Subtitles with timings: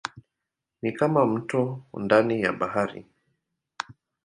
[0.81, 3.05] Ni kama mto ndani ya bahari.